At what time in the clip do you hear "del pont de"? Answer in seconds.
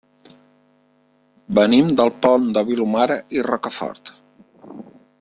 2.01-2.65